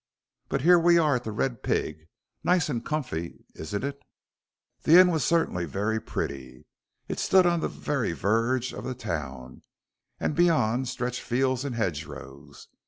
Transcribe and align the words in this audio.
"But 0.49 0.61
here 0.61 0.79
we 0.79 0.97
are 0.97 1.17
at 1.17 1.25
'The 1.25 1.31
Red 1.31 1.61
Pig.' 1.61 2.07
Nice 2.43 2.69
and 2.69 2.83
comfy, 2.83 3.45
isn't 3.53 3.83
it?" 3.83 4.01
The 4.81 4.97
inn 4.99 5.11
was 5.11 5.23
certainly 5.23 5.65
very 5.65 6.01
pretty. 6.01 6.65
It 7.07 7.19
stood 7.19 7.45
on 7.45 7.59
the 7.59 7.69
very 7.69 8.13
verge 8.13 8.73
of 8.73 8.83
the 8.83 8.95
town, 8.95 9.61
and 10.19 10.33
beyond 10.35 10.87
stretched 10.87 11.21
fields 11.21 11.63
and 11.63 11.75
hedgerows. 11.75 12.67